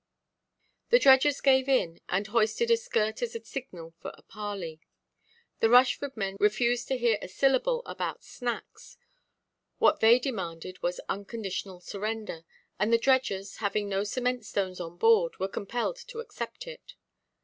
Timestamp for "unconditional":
11.07-11.81